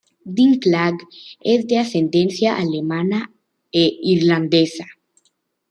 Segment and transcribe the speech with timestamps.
[0.35, 1.05] Dinklage
[1.43, 3.19] es de ascendencia alemana
[3.71, 4.87] e irlandesa.